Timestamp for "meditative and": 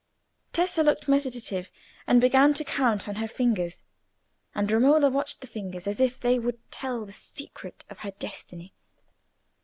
1.07-2.19